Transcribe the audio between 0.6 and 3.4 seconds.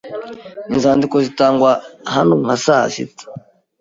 Inzandiko zitangwa hano nka saa sita.